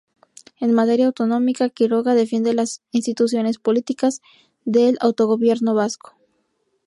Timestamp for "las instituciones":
2.55-3.59